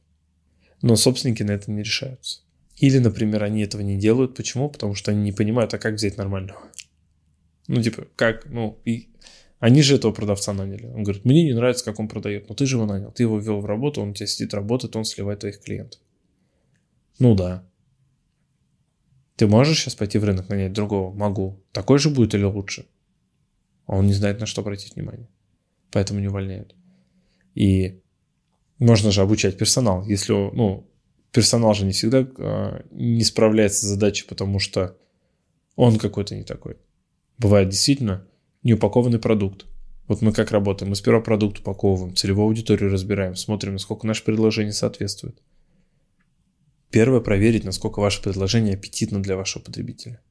Но 0.82 0.96
собственники 0.96 1.44
на 1.44 1.52
это 1.52 1.72
не 1.72 1.82
решаются. 1.82 2.42
Или, 2.78 3.00
например, 3.00 3.44
они 3.44 3.64
этого 3.64 3.82
не 3.82 3.98
делают. 3.98 4.36
Почему? 4.36 4.70
Потому 4.70 4.96
что 4.96 5.12
они 5.12 5.22
не 5.22 5.32
понимают, 5.32 5.74
а 5.74 5.80
как 5.80 5.96
взять 5.96 6.18
нормального. 6.18 6.62
Ну, 7.68 7.82
типа, 7.82 8.08
как, 8.16 8.46
ну, 8.46 8.80
и 8.86 9.10
они 9.60 9.82
же 9.82 9.96
этого 9.96 10.12
продавца 10.12 10.54
наняли. 10.54 10.88
Он 10.88 11.04
говорит, 11.04 11.26
мне 11.26 11.44
не 11.44 11.54
нравится, 11.54 11.86
как 11.86 12.00
он 12.00 12.08
продает. 12.08 12.50
Но 12.50 12.56
ты 12.56 12.66
же 12.66 12.76
его 12.76 12.86
нанял. 12.86 13.12
Ты 13.12 13.24
его 13.24 13.40
ввел 13.40 13.62
в 13.62 13.66
работу, 13.66 14.02
он 14.02 14.10
у 14.10 14.14
тебя 14.14 14.28
сидит, 14.28 14.54
работает, 14.54 14.96
он 14.96 15.06
сливает 15.06 15.40
твоих 15.40 15.62
клиентов. 15.62 16.00
Ну 17.18 17.34
да. 17.34 17.68
Ты 19.38 19.48
можешь 19.48 19.80
сейчас 19.80 19.96
пойти 19.96 20.18
в 20.18 20.24
рынок 20.24 20.50
нанять 20.50 20.74
другого? 20.74 21.14
Могу. 21.14 21.64
Такой 21.72 21.98
же 21.98 22.10
будет 22.10 22.36
или 22.36 22.44
лучше? 22.44 22.86
А 23.86 23.96
он 23.96 24.08
не 24.08 24.14
знает, 24.14 24.40
на 24.40 24.46
что 24.46 24.62
обратить 24.62 24.96
внимание. 24.96 25.30
Поэтому 25.92 26.20
не 26.20 26.28
увольняют. 26.28 26.76
И 27.54 28.02
можно 28.80 29.12
же 29.12 29.22
обучать 29.22 29.58
персонал. 29.58 30.06
Если, 30.06 30.34
ну, 30.34 30.90
персонал 31.32 31.74
же 31.74 31.86
не 31.86 31.92
всегда 31.92 32.28
э, 32.38 32.84
не 32.92 33.24
справляется 33.24 33.86
с 33.86 33.90
задачей, 33.90 34.26
потому 34.28 34.60
что 34.60 34.98
он 35.76 35.98
какой-то 35.98 36.36
не 36.36 36.44
такой. 36.44 36.78
Бывает 37.38 37.70
действительно 37.70 38.28
неупакованный 38.64 39.20
продукт. 39.20 39.66
Вот 40.08 40.22
мы 40.22 40.32
как 40.32 40.52
работаем? 40.52 40.90
Мы 40.90 40.96
сперва 40.96 41.20
продукт 41.22 41.60
упаковываем, 41.60 42.16
целевую 42.16 42.46
аудиторию 42.46 42.92
разбираем, 42.92 43.36
смотрим, 43.36 43.74
насколько 43.74 44.06
наше 44.06 44.24
предложение 44.24 44.74
соответствует. 44.74 45.42
Первое– 46.92 47.20
проверить, 47.22 47.64
насколько 47.64 48.00
ваше 48.00 48.22
предложение 48.22 48.76
аппетитно 48.76 49.22
для 49.22 49.36
вашего 49.36 49.64
потребителя. 49.64 50.22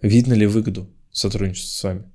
Видно 0.00 0.32
ли 0.32 0.46
выгоду 0.46 0.90
сотрудничества 1.12 1.78
с 1.78 1.84
вами? 1.84 2.12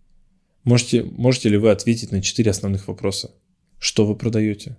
Можете, 0.63 1.03
можете 1.03 1.49
ли 1.49 1.57
вы 1.57 1.71
ответить 1.71 2.11
на 2.11 2.21
четыре 2.21 2.51
основных 2.51 2.87
вопроса? 2.87 3.31
Что 3.79 4.05
вы 4.05 4.15
продаете? 4.15 4.77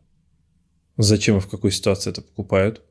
Зачем 0.97 1.37
и 1.37 1.41
в 1.41 1.49
какой 1.49 1.73
ситуации 1.73 2.11
это 2.11 2.23
покупают? 2.23 2.83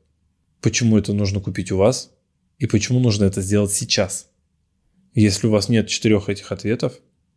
Почему 0.60 0.96
это 0.96 1.12
нужно 1.12 1.40
купить 1.40 1.72
у 1.72 1.76
вас? 1.76 2.10
И 2.58 2.66
почему 2.66 3.00
нужно 3.00 3.24
это 3.24 3.40
сделать 3.40 3.72
сейчас? 3.72 4.30
Если 5.14 5.46
у 5.46 5.50
вас 5.50 5.68
нет 5.68 5.88
четырех 5.88 6.28
этих 6.28 6.52
ответов, 6.52 6.94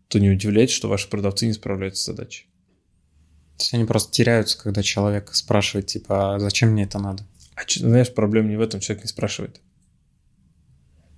то 0.08 0.20
не 0.20 0.30
удивляйтесь, 0.30 0.76
что 0.76 0.90
ваши 0.90 1.10
продавцы 1.10 1.48
не 1.48 1.54
справляются 1.54 2.04
с 2.04 2.06
задачей. 2.06 2.48
То 3.58 3.64
есть 3.64 3.74
они 3.74 3.86
просто 3.86 4.12
теряются, 4.12 4.58
когда 4.58 4.84
человек 4.84 5.34
спрашивает, 5.34 5.88
типа, 5.88 6.36
а 6.36 6.40
зачем 6.40 6.70
мне 6.70 6.84
это 6.84 7.00
надо? 7.00 7.26
А 7.56 7.62
знаешь, 7.68 8.14
проблема 8.14 8.50
не 8.50 8.56
в 8.56 8.62
этом, 8.62 8.80
человек 8.80 9.04
не 9.04 9.10
спрашивает. 9.10 9.60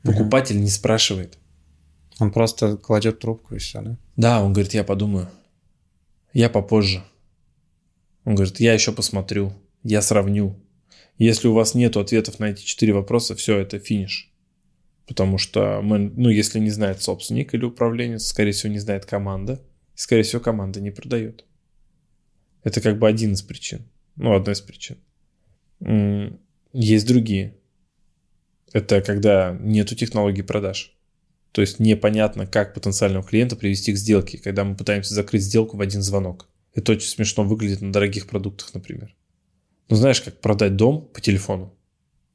Покупатель 0.03 0.55
угу. 0.55 0.63
не 0.63 0.69
спрашивает. 0.69 1.37
Он 2.19 2.31
просто 2.31 2.77
кладет 2.77 3.19
трубку 3.19 3.55
и 3.55 3.59
все, 3.59 3.81
да? 3.81 3.97
Да, 4.15 4.43
он 4.43 4.53
говорит, 4.53 4.73
я 4.73 4.83
подумаю. 4.83 5.29
Я 6.33 6.49
попозже. 6.49 7.03
Он 8.25 8.35
говорит, 8.35 8.59
я 8.59 8.73
еще 8.73 8.91
посмотрю, 8.91 9.53
я 9.83 10.01
сравню. 10.01 10.55
Если 11.17 11.47
у 11.47 11.53
вас 11.53 11.75
нет 11.75 11.97
ответов 11.97 12.39
на 12.39 12.45
эти 12.51 12.63
четыре 12.63 12.93
вопроса, 12.93 13.35
все, 13.35 13.57
это 13.57 13.79
финиш. 13.79 14.31
Потому 15.07 15.37
что, 15.37 15.81
мы, 15.81 15.97
ну, 15.97 16.29
если 16.29 16.59
не 16.59 16.69
знает 16.69 17.01
собственник 17.01 17.53
или 17.53 17.65
управленец, 17.65 18.27
скорее 18.27 18.51
всего, 18.51 18.71
не 18.71 18.79
знает 18.79 19.05
команда. 19.05 19.59
скорее 19.95 20.23
всего, 20.23 20.41
команда 20.41 20.79
не 20.79 20.91
продает. 20.91 21.45
Это 22.63 22.79
как 22.79 22.99
бы 22.99 23.07
один 23.07 23.33
из 23.33 23.41
причин. 23.41 23.89
Ну, 24.15 24.33
одна 24.33 24.53
из 24.53 24.61
причин. 24.61 24.97
Есть 26.71 27.07
другие. 27.07 27.57
Это 28.71 29.01
когда 29.01 29.57
нету 29.59 29.95
технологии 29.95 30.41
продаж. 30.41 30.95
То 31.51 31.61
есть 31.61 31.79
непонятно, 31.79 32.45
как 32.45 32.73
потенциального 32.73 33.25
клиента 33.25 33.55
привести 33.55 33.93
к 33.93 33.97
сделке, 33.97 34.37
когда 34.37 34.63
мы 34.63 34.75
пытаемся 34.75 35.13
закрыть 35.13 35.43
сделку 35.43 35.77
в 35.77 35.81
один 35.81 36.01
звонок. 36.01 36.47
Это 36.73 36.91
очень 36.91 37.07
смешно 37.07 37.43
выглядит 37.43 37.81
на 37.81 37.91
дорогих 37.91 38.27
продуктах, 38.27 38.73
например. 38.73 39.15
Ну 39.89 39.95
знаешь, 39.95 40.21
как 40.21 40.39
продать 40.39 40.75
дом 40.75 41.09
по 41.13 41.19
телефону 41.19 41.73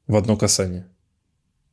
в 0.07 0.15
одно 0.15 0.35
касание. 0.35 0.87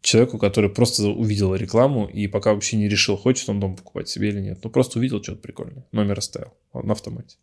Человеку, 0.01 0.39
который 0.39 0.71
просто 0.71 1.09
увидел 1.09 1.55
рекламу 1.55 2.07
и 2.07 2.27
пока 2.29 2.55
вообще 2.55 2.77
не 2.77 2.89
решил, 2.89 3.17
хочет 3.17 3.49
он 3.49 3.61
дом 3.61 3.77
покупать 3.77 4.09
себе 4.09 4.29
или 4.29 4.41
нет. 4.41 4.61
Ну 4.63 4.71
просто 4.71 4.99
увидел 4.99 5.23
что-то 5.23 5.41
прикольное, 5.41 5.87
номер 5.93 6.19
оставил 6.19 6.55
на 6.73 6.93
автомате. 6.93 7.37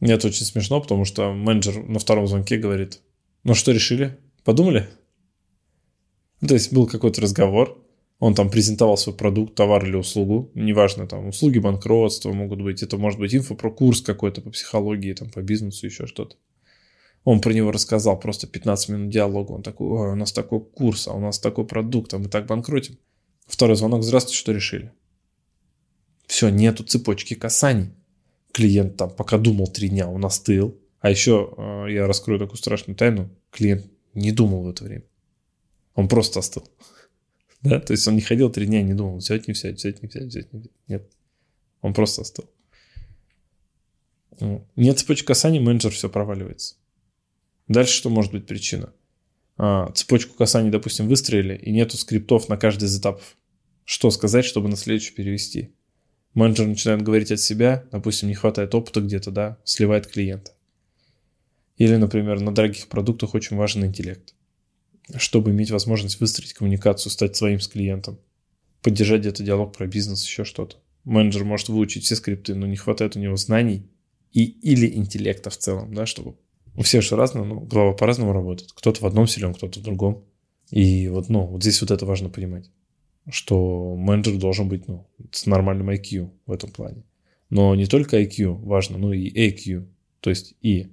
Мне 0.00 0.14
это 0.14 0.26
очень 0.26 0.44
смешно, 0.44 0.80
потому 0.80 1.04
что 1.04 1.32
менеджер 1.32 1.82
на 1.82 1.98
втором 1.98 2.26
звонке 2.26 2.56
говорит, 2.56 3.00
ну 3.42 3.54
что 3.54 3.72
решили? 3.72 4.18
Подумали? 4.44 4.88
Ну, 6.40 6.48
то 6.48 6.54
есть 6.54 6.72
был 6.72 6.86
какой-то 6.86 7.22
разговор, 7.22 7.82
он 8.18 8.34
там 8.34 8.50
презентовал 8.50 8.96
свой 8.96 9.16
продукт, 9.16 9.54
товар 9.54 9.84
или 9.84 9.96
услугу, 9.96 10.50
неважно, 10.54 11.06
там 11.06 11.28
услуги 11.28 11.58
банкротства 11.58 12.32
могут 12.32 12.62
быть, 12.62 12.82
это 12.82 12.96
может 12.96 13.18
быть 13.18 13.34
инфо 13.34 13.54
про 13.54 13.70
курс 13.70 14.00
какой-то 14.00 14.40
по 14.40 14.50
психологии, 14.50 15.12
там 15.12 15.30
по 15.30 15.42
бизнесу, 15.42 15.86
еще 15.86 16.06
что-то. 16.06 16.36
Он 17.24 17.40
про 17.40 17.52
него 17.52 17.72
рассказал, 17.72 18.18
просто 18.18 18.46
15 18.46 18.88
минут 18.90 19.10
диалога, 19.10 19.52
он 19.52 19.62
такой, 19.62 19.88
ой, 19.88 20.12
у 20.12 20.14
нас 20.14 20.32
такой 20.32 20.60
курс, 20.60 21.08
а 21.08 21.14
у 21.14 21.20
нас 21.20 21.38
такой 21.38 21.66
продукт, 21.66 22.12
а 22.14 22.18
мы 22.18 22.28
так 22.28 22.46
банкротим. 22.46 22.98
Второй 23.46 23.76
звонок, 23.76 24.02
здравствуйте, 24.02 24.38
что 24.38 24.52
решили? 24.52 24.92
Все, 26.26 26.48
нету 26.48 26.84
цепочки 26.84 27.34
касаний. 27.34 27.90
Клиент 28.52 28.96
там 28.96 29.10
пока 29.10 29.36
думал 29.36 29.66
три 29.66 29.88
дня, 29.88 30.08
он 30.08 30.24
остыл. 30.24 30.78
А 31.00 31.10
еще 31.10 31.52
э, 31.56 31.86
я 31.90 32.06
раскрою 32.06 32.38
такую 32.38 32.56
страшную 32.56 32.96
тайну, 32.96 33.28
клиент 33.50 33.86
не 34.14 34.32
думал 34.32 34.62
в 34.62 34.68
это 34.68 34.84
время. 34.84 35.04
Он 35.94 36.08
просто 36.08 36.38
остыл. 36.38 36.64
Да? 37.64 37.80
То 37.80 37.92
есть 37.92 38.06
он 38.06 38.14
не 38.14 38.20
ходил 38.20 38.50
три 38.50 38.66
дня 38.66 38.82
не 38.82 38.92
думал, 38.92 39.16
взять, 39.16 39.48
не 39.48 39.54
взять, 39.54 39.76
взять, 39.76 40.02
не 40.02 40.08
взять, 40.08 40.24
взять, 40.24 40.52
не 40.52 40.60
взять. 40.60 40.72
Нет. 40.86 41.10
Он 41.80 41.94
просто 41.94 42.22
остыл. 42.22 42.44
Нет 44.76 44.98
цепочки 44.98 45.26
касаний, 45.26 45.60
менеджер 45.60 45.90
все 45.90 46.10
проваливается. 46.10 46.76
Дальше 47.66 47.94
что 47.94 48.10
может 48.10 48.32
быть 48.32 48.46
причина? 48.46 48.92
А, 49.56 49.90
цепочку 49.92 50.34
касаний, 50.34 50.70
допустим, 50.70 51.08
выстроили, 51.08 51.56
и 51.56 51.70
нету 51.70 51.96
скриптов 51.96 52.48
на 52.48 52.58
каждый 52.58 52.84
из 52.84 52.98
этапов. 52.98 53.36
Что 53.84 54.10
сказать, 54.10 54.44
чтобы 54.44 54.68
на 54.68 54.76
следующий 54.76 55.14
перевести? 55.14 55.74
Менеджер 56.34 56.66
начинает 56.66 57.02
говорить 57.02 57.32
от 57.32 57.40
себя, 57.40 57.86
допустим, 57.92 58.28
не 58.28 58.34
хватает 58.34 58.74
опыта 58.74 59.00
где-то, 59.00 59.30
да, 59.30 59.58
сливает 59.64 60.08
клиента. 60.08 60.52
Или, 61.78 61.96
например, 61.96 62.40
на 62.40 62.52
дорогих 62.52 62.88
продуктах 62.88 63.34
очень 63.34 63.56
важен 63.56 63.84
интеллект 63.84 64.34
чтобы 65.16 65.50
иметь 65.50 65.70
возможность 65.70 66.20
выстроить 66.20 66.54
коммуникацию, 66.54 67.12
стать 67.12 67.36
своим 67.36 67.60
с 67.60 67.68
клиентом, 67.68 68.18
поддержать 68.82 69.20
где-то 69.20 69.42
диалог 69.42 69.76
про 69.76 69.86
бизнес, 69.86 70.24
еще 70.24 70.44
что-то. 70.44 70.76
Менеджер 71.04 71.44
может 71.44 71.68
выучить 71.68 72.04
все 72.04 72.16
скрипты, 72.16 72.54
но 72.54 72.66
не 72.66 72.76
хватает 72.76 73.16
у 73.16 73.20
него 73.20 73.36
знаний 73.36 73.90
и 74.32 74.44
или 74.44 74.94
интеллекта 74.94 75.50
в 75.50 75.56
целом, 75.56 75.94
да, 75.94 76.06
чтобы 76.06 76.36
у 76.76 76.82
всех 76.82 77.02
же 77.02 77.16
разное, 77.16 77.44
ну, 77.44 77.60
голова 77.60 77.92
по-разному 77.92 78.32
работает. 78.32 78.72
Кто-то 78.72 79.00
в 79.00 79.06
одном 79.06 79.26
силен, 79.26 79.54
кто-то 79.54 79.80
в 79.80 79.82
другом. 79.82 80.24
И 80.70 81.08
вот, 81.08 81.28
ну, 81.28 81.46
вот 81.46 81.62
здесь 81.62 81.80
вот 81.80 81.90
это 81.90 82.04
важно 82.04 82.30
понимать, 82.30 82.70
что 83.28 83.94
менеджер 83.96 84.36
должен 84.38 84.68
быть, 84.68 84.88
ну, 84.88 85.06
с 85.30 85.46
нормальным 85.46 85.90
IQ 85.90 86.30
в 86.46 86.52
этом 86.52 86.70
плане. 86.70 87.04
Но 87.50 87.74
не 87.74 87.86
только 87.86 88.20
IQ 88.20 88.62
важно, 88.64 88.98
но 88.98 89.12
и 89.12 89.30
AQ, 89.30 89.86
то 90.20 90.30
есть 90.30 90.54
и 90.62 90.88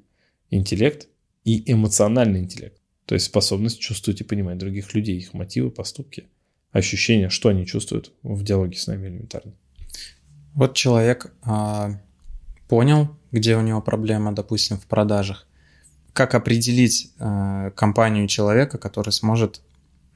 интеллект, 0.49 1.07
и 1.43 1.71
эмоциональный 1.71 2.41
интеллект. 2.41 2.80
То 3.11 3.15
есть 3.15 3.25
способность 3.25 3.77
чувствовать 3.77 4.21
и 4.21 4.23
понимать 4.23 4.57
других 4.57 4.93
людей, 4.93 5.17
их 5.17 5.33
мотивы, 5.33 5.69
поступки, 5.69 6.29
ощущения, 6.71 7.27
что 7.27 7.49
они 7.49 7.65
чувствуют 7.65 8.13
в 8.23 8.41
диалоге 8.41 8.77
с 8.77 8.87
нами 8.87 9.09
элементарно. 9.09 9.51
Вот 10.53 10.75
человек 10.75 11.33
а, 11.41 11.99
понял, 12.69 13.09
где 13.33 13.57
у 13.57 13.61
него 13.61 13.81
проблема, 13.81 14.31
допустим, 14.31 14.77
в 14.77 14.85
продажах. 14.85 15.45
Как 16.13 16.35
определить 16.35 17.11
а, 17.19 17.71
компанию 17.71 18.29
человека, 18.29 18.77
который 18.77 19.11
сможет 19.11 19.61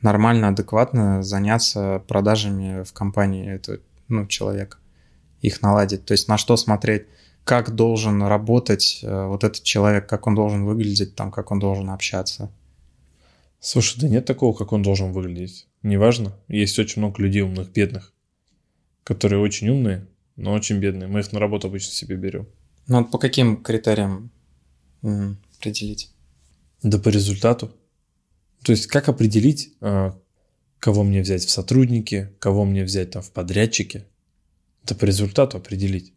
нормально, 0.02 0.48
адекватно 0.48 1.22
заняться 1.22 2.02
продажами 2.08 2.86
в 2.86 2.94
компании 2.94 3.56
этого 3.56 3.80
ну, 4.08 4.26
человека, 4.26 4.78
их 5.42 5.62
наладить? 5.62 6.06
То 6.06 6.14
есть 6.14 6.30
на 6.30 6.38
что 6.38 6.56
смотреть? 6.56 7.08
Как 7.44 7.76
должен 7.76 8.24
работать 8.24 9.02
а, 9.04 9.28
вот 9.28 9.44
этот 9.44 9.64
человек, 9.64 10.08
как 10.08 10.28
он 10.28 10.36
должен 10.36 10.64
выглядеть, 10.64 11.14
там, 11.16 11.30
как 11.30 11.52
он 11.52 11.60
должен 11.60 11.90
общаться? 11.90 12.50
Слушай, 13.68 14.00
да 14.00 14.08
нет 14.08 14.26
такого, 14.26 14.56
как 14.56 14.74
он 14.74 14.84
должен 14.84 15.12
выглядеть. 15.12 15.68
Неважно. 15.82 16.38
Есть 16.48 16.78
очень 16.78 17.02
много 17.02 17.24
людей 17.24 17.42
умных, 17.42 17.72
бедных, 17.72 18.14
которые 19.04 19.42
очень 19.42 19.68
умные, 19.70 20.06
но 20.36 20.54
очень 20.54 20.78
бедные. 20.78 21.08
Мы 21.08 21.22
их 21.22 21.32
на 21.32 21.40
работу 21.40 21.68
обычно 21.68 21.92
себе 21.92 22.16
берем. 22.16 22.48
Ну 22.86 23.00
вот 23.02 23.10
по 23.10 23.18
каким 23.18 23.64
критериям 23.64 24.30
м, 25.02 25.40
определить? 25.58 26.12
Да 26.84 27.00
по 27.00 27.10
результату. 27.10 27.72
То 28.62 28.72
есть 28.72 28.86
как 28.86 29.10
определить, 29.10 29.74
а, 29.82 30.16
кого 30.78 31.02
мне 31.02 31.24
взять 31.24 31.44
в 31.44 31.50
сотрудники, 31.50 32.36
кого 32.38 32.66
мне 32.66 32.84
взять 32.84 33.10
там 33.10 33.24
в 33.24 33.32
подрядчики? 33.32 34.06
Это 34.84 34.94
по 34.94 35.06
результату 35.06 35.58
определить. 35.58 36.14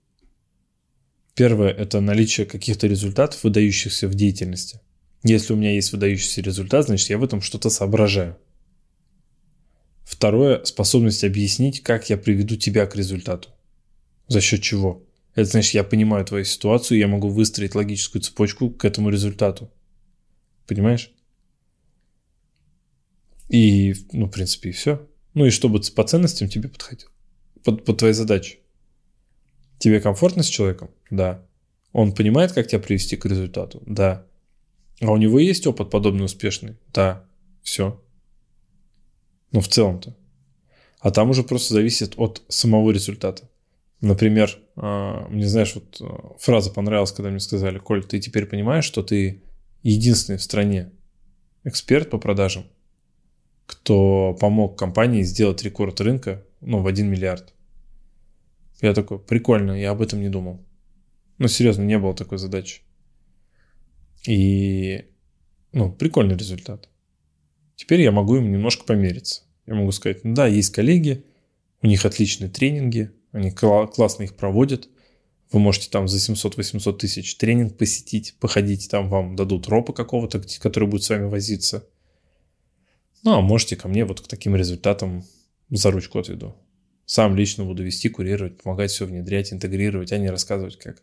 Первое– 1.34 1.70
это 1.72 2.02
наличие 2.02 2.44
каких-то 2.44 2.86
результатов, 2.88 3.42
выдающихся 3.42 4.06
в 4.06 4.14
деятельности. 4.14 4.82
Если 5.22 5.52
у 5.52 5.56
меня 5.56 5.72
есть 5.72 5.92
выдающийся 5.92 6.40
результат, 6.40 6.86
значит, 6.86 7.10
я 7.10 7.18
в 7.18 7.24
этом 7.24 7.40
что-то 7.40 7.70
соображаю. 7.70 8.36
Второе– 10.04 10.62
способность 10.64 11.24
объяснить, 11.24 11.82
как 11.82 12.08
я 12.08 12.16
приведу 12.16 12.56
тебя 12.56 12.86
к 12.86 12.96
результату. 12.96 13.50
За 14.28 14.40
счет 14.40 14.62
чего? 14.62 15.04
Это 15.34 15.50
значит, 15.50 15.74
я 15.74 15.84
понимаю 15.84 16.24
твою 16.24 16.44
ситуацию, 16.44 16.98
я 16.98 17.08
могу 17.08 17.28
выстроить 17.28 17.74
логическую 17.74 18.22
цепочку 18.22 18.70
к 18.70 18.84
этому 18.84 19.10
результату. 19.10 19.70
Понимаешь? 20.66 21.12
И, 23.48 23.94
ну, 24.12 24.26
в 24.26 24.30
принципе, 24.30 24.70
и 24.70 24.72
все. 24.72 25.06
Ну, 25.34 25.46
и 25.46 25.50
чтобы 25.50 25.80
по 25.94 26.04
ценностям 26.04 26.48
тебе 26.48 26.68
подходил. 26.68 27.08
Под, 27.64 27.84
под 27.84 27.98
твоей 27.98 28.14
задачей. 28.14 28.60
Тебе 29.78 30.00
комфортно 30.00 30.42
с 30.42 30.48
человеком? 30.48 30.90
Да. 31.10 31.46
Он 31.92 32.14
понимает, 32.14 32.52
как 32.52 32.66
тебя 32.66 32.80
привести 32.80 33.16
к 33.16 33.24
результату? 33.24 33.82
Да. 33.86 34.26
А 35.00 35.12
у 35.12 35.16
него 35.16 35.38
есть 35.38 35.66
опыт 35.66 35.90
подобный 35.90 36.24
успешный? 36.24 36.76
Да. 36.92 37.24
Все. 37.62 38.02
Ну, 39.52 39.60
в 39.60 39.68
целом-то. 39.68 40.16
А 41.00 41.10
там 41.10 41.30
уже 41.30 41.42
просто 41.44 41.74
зависит 41.74 42.14
от 42.16 42.42
самого 42.48 42.90
результата. 42.90 43.48
Например, 44.00 44.58
а, 44.76 45.28
мне, 45.28 45.46
знаешь, 45.46 45.74
вот 45.74 46.00
а, 46.00 46.36
фраза 46.38 46.70
понравилась, 46.70 47.12
когда 47.12 47.30
мне 47.30 47.40
сказали, 47.40 47.78
Коль, 47.78 48.04
ты 48.04 48.18
теперь 48.20 48.46
понимаешь, 48.46 48.84
что 48.84 49.02
ты 49.02 49.42
единственный 49.82 50.38
в 50.38 50.42
стране 50.42 50.92
эксперт 51.64 52.10
по 52.10 52.18
продажам, 52.18 52.64
кто 53.66 54.36
помог 54.40 54.78
компании 54.78 55.22
сделать 55.22 55.62
рекорд 55.62 56.00
рынка 56.00 56.44
ну, 56.60 56.80
в 56.80 56.86
1 56.86 57.08
миллиард. 57.08 57.54
Я 58.80 58.94
такой, 58.94 59.18
прикольно, 59.18 59.72
я 59.72 59.90
об 59.90 60.02
этом 60.02 60.20
не 60.20 60.28
думал. 60.28 60.64
Ну, 61.38 61.48
серьезно, 61.48 61.82
не 61.82 61.98
было 61.98 62.14
такой 62.14 62.38
задачи. 62.38 62.82
И, 64.26 65.06
ну, 65.72 65.92
прикольный 65.92 66.36
результат. 66.36 66.88
Теперь 67.76 68.00
я 68.02 68.10
могу 68.10 68.36
им 68.36 68.50
немножко 68.50 68.84
помериться. 68.84 69.42
Я 69.66 69.74
могу 69.74 69.92
сказать, 69.92 70.24
ну 70.24 70.34
да, 70.34 70.46
есть 70.46 70.70
коллеги, 70.70 71.24
у 71.82 71.86
них 71.86 72.04
отличные 72.04 72.50
тренинги, 72.50 73.12
они 73.32 73.50
классно 73.50 74.24
их 74.24 74.34
проводят. 74.34 74.88
Вы 75.52 75.60
можете 75.60 75.90
там 75.90 76.08
за 76.08 76.18
700-800 76.18 76.98
тысяч 76.98 77.36
тренинг 77.36 77.76
посетить, 77.76 78.34
походить, 78.40 78.90
там 78.90 79.08
вам 79.08 79.36
дадут 79.36 79.68
ропа 79.68 79.92
какого-то, 79.92 80.42
который 80.60 80.88
будет 80.88 81.04
с 81.04 81.10
вами 81.10 81.24
возиться– 81.24 81.86
ну, 83.24 83.34
а 83.34 83.40
можете 83.40 83.76
ко 83.76 83.88
мне 83.88 84.04
вот 84.04 84.20
к 84.20 84.28
таким 84.28 84.54
результатам 84.54 85.24
за 85.70 85.90
ручку 85.90 86.18
отведу. 86.18 86.56
Сам 87.04 87.36
лично 87.36 87.64
буду 87.64 87.82
вести, 87.82 88.08
курировать, 88.08 88.62
помогать 88.62 88.90
все 88.90 89.06
внедрять, 89.06 89.52
интегрировать, 89.52 90.12
а 90.12 90.18
не 90.18 90.30
рассказывать 90.30 90.78
как. 90.78 91.02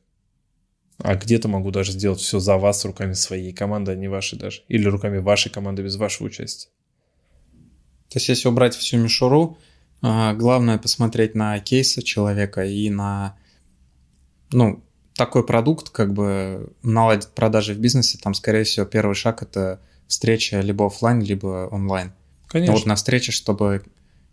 А 0.99 1.15
где-то 1.15 1.47
могу 1.47 1.71
даже 1.71 1.91
сделать 1.91 2.19
все 2.19 2.39
за 2.39 2.57
вас 2.57 2.85
руками 2.85 3.13
своей 3.13 3.51
команды, 3.51 3.91
а 3.91 3.95
не 3.95 4.07
вашей 4.07 4.39
даже. 4.39 4.61
Или 4.67 4.87
руками 4.87 5.17
вашей 5.17 5.51
команды 5.51 5.83
без 5.83 5.97
вашего 5.97 6.27
участия. 6.27 6.69
То 8.09 8.17
есть, 8.17 8.29
если 8.29 8.47
убрать 8.47 8.75
всю 8.75 8.97
мишуру, 8.97 9.57
а, 10.01 10.33
главное 10.33 10.77
посмотреть 10.77 11.35
на 11.35 11.59
кейсы 11.59 12.01
человека 12.01 12.63
и 12.63 12.89
на, 12.89 13.37
ну, 14.51 14.83
такой 15.15 15.45
продукт, 15.45 15.89
как 15.89 16.13
бы 16.13 16.69
наладить 16.83 17.29
продажи 17.29 17.73
в 17.73 17.79
бизнесе, 17.79 18.17
там, 18.21 18.33
скорее 18.33 18.63
всего, 18.63 18.85
первый 18.85 19.15
шаг– 19.15 19.41
это 19.41 19.81
встреча 20.07 20.61
либо 20.61 20.85
офлайн, 20.85 21.21
либо 21.21 21.67
онлайн. 21.71 22.13
Конечно. 22.47 22.73
Но 22.73 22.77
вот 22.77 22.85
на 22.85 22.95
встрече, 22.95 23.31
чтобы 23.31 23.83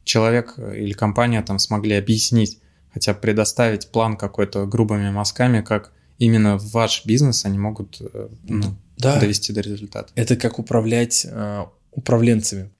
человек 0.04 0.58
или 0.58 0.92
компания 0.92 1.42
там 1.42 1.58
смогли 1.58 1.94
объяснить, 1.94 2.60
хотя 2.92 3.14
предоставить 3.14 3.90
план 3.90 4.16
какой-то 4.16 4.66
грубыми 4.66 5.10
мазками, 5.10 5.60
как 5.60 5.92
именно 6.18 6.58
ваш 6.58 7.04
бизнес 7.04 7.44
они 7.44 7.58
могут 7.58 8.00
э, 8.00 8.28
ну, 8.44 8.76
да. 8.98 9.20
довести 9.20 9.52
до 9.52 9.60
результата. 9.60 10.12
Это 10.14 10.36
как 10.36 10.58
управлять 10.58 11.26
э, 11.28 11.64
управленцами. 11.90 12.70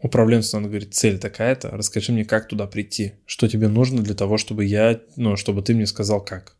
Управленцу 0.00 0.56
надо 0.56 0.68
говорить, 0.68 0.94
цель 0.94 1.18
такая-то, 1.18 1.70
расскажи 1.70 2.12
мне, 2.12 2.24
как 2.24 2.48
туда 2.48 2.66
прийти, 2.66 3.12
что 3.24 3.48
тебе 3.48 3.68
нужно 3.68 4.02
для 4.02 4.14
того, 4.14 4.36
чтобы 4.36 4.64
я, 4.64 5.00
ну, 5.16 5.36
чтобы 5.36 5.62
ты 5.62 5.74
мне 5.74 5.86
сказал, 5.86 6.24
как. 6.24 6.56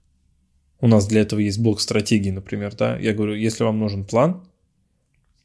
У 0.81 0.87
нас 0.87 1.07
для 1.07 1.22
этого 1.22 1.40
есть 1.40 1.59
блок 1.59 1.81
стратегии, 1.81 2.31
например, 2.31 2.74
да. 2.76 2.96
Я 2.98 3.12
говорю, 3.12 3.35
если 3.35 3.64
вам 3.64 3.78
нужен 3.78 4.05
план, 4.05 4.46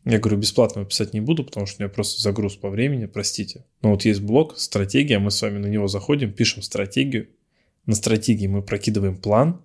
я 0.05 0.19
говорю, 0.19 0.37
бесплатно 0.37 0.85
писать 0.85 1.13
не 1.13 1.21
буду, 1.21 1.43
потому 1.43 1.65
что 1.65 1.81
у 1.81 1.83
меня 1.83 1.93
просто 1.93 2.21
загруз 2.21 2.55
по 2.55 2.69
времени, 2.69 3.07
простите. 3.07 3.65
Но 3.81 3.91
вот 3.91 4.05
есть 4.05 4.21
блок, 4.21 4.57
стратегия, 4.57 5.19
мы 5.19 5.31
с 5.31 5.41
вами 5.41 5.57
на 5.57 5.67
него 5.67 5.87
заходим, 5.87 6.31
пишем 6.31 6.61
стратегию. 6.61 7.27
На 7.85 7.95
стратегии 7.95 8.47
мы 8.47 8.61
прокидываем 8.61 9.17
план, 9.17 9.61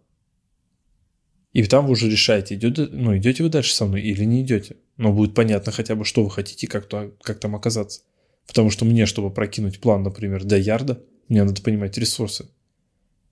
и 1.52 1.64
там 1.64 1.86
вы 1.86 1.92
уже 1.92 2.08
решаете, 2.08 2.54
идете, 2.54 2.88
ну, 2.90 3.16
идете 3.16 3.42
вы 3.42 3.48
дальше 3.48 3.74
со 3.74 3.84
мной 3.84 4.02
или 4.02 4.24
не 4.24 4.42
идете. 4.42 4.76
Но 4.96 5.12
будет 5.12 5.34
понятно 5.34 5.72
хотя 5.72 5.94
бы, 5.94 6.04
что 6.04 6.24
вы 6.24 6.30
хотите, 6.30 6.66
как, 6.66 6.86
то, 6.86 7.12
как 7.22 7.40
там 7.40 7.54
оказаться. 7.54 8.02
Потому 8.46 8.70
что 8.70 8.84
мне, 8.84 9.06
чтобы 9.06 9.30
прокинуть 9.30 9.80
план, 9.80 10.02
например, 10.02 10.44
до 10.44 10.56
ярда, 10.56 11.02
мне 11.28 11.44
надо 11.44 11.62
понимать 11.62 11.98
ресурсы. 11.98 12.48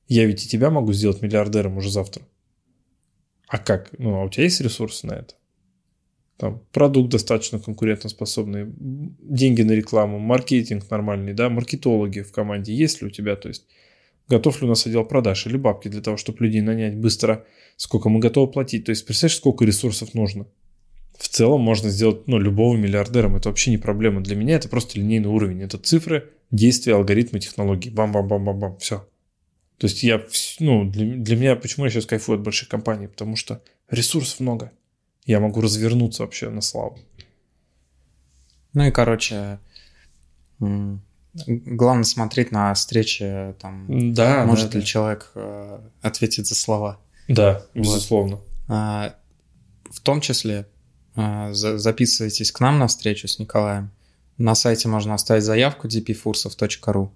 Я 0.09 0.27
ведь 0.27 0.45
и 0.45 0.49
тебя 0.49 0.71
могу 0.71 0.93
сделать 0.93 1.23
миллиардером 1.23 1.77
уже 1.77 1.91
завтра. 1.91 2.23
А 3.49 3.59
как? 3.59 3.91
Ну, 3.99 4.15
а 4.17 4.25
у 4.25 4.29
тебя 4.29 4.45
есть 4.45 4.61
ресурсы 4.61 5.07
на 5.07 5.13
это? 5.13 5.35
там, 6.41 6.63
продукт 6.73 7.11
достаточно 7.11 7.59
конкурентоспособный, 7.59 8.67
деньги 8.67 9.61
на 9.61 9.73
рекламу, 9.73 10.19
маркетинг 10.19 10.91
нормальный, 10.91 11.35
да, 11.35 11.51
маркетологи 11.51 12.21
в 12.21 12.33
команде 12.33 12.73
есть 12.73 13.03
ли 13.03 13.09
у 13.09 13.11
тебя, 13.11 13.37
то 13.37 13.49
есть 13.49 13.67
готов 14.31 14.61
ли 14.61 14.67
у 14.67 14.71
нас 14.71 14.87
отдел 14.87 15.05
продаж 15.05 15.47
или 15.47 15.57
бабки 15.57 15.89
для 15.89 16.01
того, 16.01 16.17
чтобы 16.17 16.45
людей 16.45 16.63
нанять 16.63 16.97
быстро, 16.97 17.45
сколько 17.77 18.09
мы 18.09 18.21
готовы 18.21 18.51
платить, 18.51 18.85
то 18.87 18.91
есть 18.91 19.05
представляешь, 19.05 19.37
сколько 19.37 19.65
ресурсов 19.65 20.15
нужно. 20.15 20.47
В 21.19 21.29
целом 21.29 21.61
можно 21.61 21.91
сделать 21.91 22.27
ну, 22.29 22.39
любого 22.39 22.77
миллиардером, 22.77 23.37
это 23.37 23.51
вообще 23.51 23.71
не 23.71 23.77
проблема. 23.77 24.23
Для 24.23 24.37
меня 24.37 24.55
это 24.55 24.69
просто 24.69 24.99
линейный 24.99 25.29
уровень, 25.29 25.63
это 25.63 25.77
цифры, 25.77 26.31
действия, 26.51 26.95
алгоритмы, 26.95 27.41
технологии, 27.41 27.91
бам-бам-бам-бам-бам, 27.91 28.79
все. 28.79 29.07
То 29.77 29.87
есть 29.87 30.03
я, 30.03 30.25
ну, 30.61 30.89
для, 30.89 31.17
для 31.17 31.37
меня, 31.37 31.57
почему 31.57 31.85
я 31.85 31.91
сейчас 31.91 32.07
кайфую 32.07 32.39
от 32.39 32.45
больших 32.45 32.69
компаний, 32.69 33.09
потому 33.09 33.37
что 33.37 33.63
ресурсов 33.91 34.41
много 34.41 34.73
я 35.27 35.41
могу 35.41 35.61
развернуться 35.61 36.23
вообще 36.23 36.49
на 36.51 36.61
славу. 36.61 36.99
Ну 38.73 38.85
и, 38.85 38.91
короче, 38.91 39.59
главное 41.35 42.05
смотреть 42.05 42.53
на 42.53 42.75
встрече, 42.75 43.55
там, 43.61 44.15
да, 44.15 44.45
может 44.45 44.71
да, 44.71 44.79
ли 44.79 44.81
да. 44.81 44.87
человек 44.87 45.31
э, 45.35 45.79
ответить 46.03 46.49
за 46.49 46.55
слова. 46.55 46.99
Да, 47.29 47.63
безусловно. 47.75 48.37
Вот. 48.37 48.47
А, 48.69 49.15
в 49.91 50.01
том 50.01 50.21
числе 50.21 50.67
а, 51.15 51.53
записывайтесь 51.53 52.53
к 52.53 52.61
нам 52.61 52.79
на 52.79 52.89
встречу 52.89 53.29
с 53.29 53.39
Николаем. 53.39 53.91
На 54.39 54.55
сайте 54.55 54.89
можно 54.89 55.15
оставить 55.15 55.45
заявку 55.45 55.87
dpfursov.ru 55.87 57.11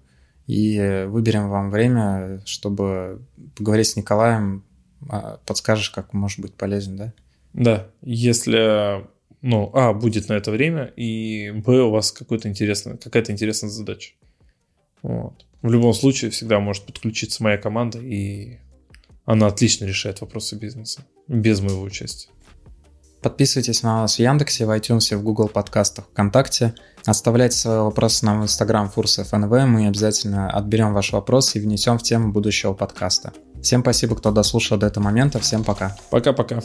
и 0.47 1.05
выберем 1.07 1.49
вам 1.49 1.71
время, 1.71 2.41
чтобы 2.45 3.21
поговорить 3.55 3.87
с 3.87 3.95
Николаем. 3.95 4.63
А, 5.09 5.39
подскажешь, 5.45 5.89
как 5.89 6.13
может 6.13 6.39
быть 6.39 6.53
полезен, 6.53 6.97
да? 6.97 7.13
Да, 7.53 7.87
если, 8.01 9.05
ну, 9.47 9.69
а, 9.73 9.93
будет 9.93 10.27
на 10.27 10.33
это 10.33 10.49
время, 10.49 10.85
и, 10.95 11.51
б, 11.51 11.83
у 11.83 11.91
вас 11.91 12.11
какой-то 12.11 12.49
интересный, 12.49 12.97
какая-то 12.97 13.31
интересная 13.31 13.69
задача. 13.69 14.15
Вот. 15.03 15.45
В 15.61 15.71
любом 15.71 15.93
случае, 15.93 16.31
всегда 16.31 16.59
может 16.59 16.87
подключиться 16.87 17.43
моя 17.43 17.59
команда, 17.59 17.99
и 17.99 18.57
она 19.23 19.45
отлично 19.45 19.85
решает 19.85 20.19
вопросы 20.21 20.55
бизнеса, 20.55 21.05
без 21.27 21.61
моего 21.61 21.83
участия. 21.83 22.29
Подписывайтесь 23.21 23.83
на 23.83 24.01
нас 24.01 24.15
в 24.15 24.19
Яндексе, 24.19 24.65
в 24.65 24.71
iTunes, 24.71 25.15
в 25.15 25.21
Google 25.21 25.47
подкастах, 25.47 26.05
ВКонтакте. 26.05 26.73
Оставляйте 27.05 27.55
свои 27.55 27.77
вопросы 27.77 28.25
нам 28.25 28.41
в 28.41 28.43
Instagram 28.45 28.89
Фурс 28.89 29.17
ФНВ. 29.17 29.51
Мы 29.67 29.87
обязательно 29.87 30.49
отберем 30.49 30.93
ваш 30.93 31.11
вопрос 31.11 31.55
и 31.55 31.59
внесем 31.59 31.99
в 31.99 32.03
тему 32.03 32.31
будущего 32.31 32.73
подкаста. 32.73 33.33
Всем 33.61 33.81
спасибо, 33.81 34.15
кто 34.15 34.31
дослушал 34.31 34.79
до 34.79 34.87
этого 34.87 35.03
момента. 35.03 35.39
Всем 35.39 35.63
пока. 35.63 35.95
Пока-пока. 36.09 36.63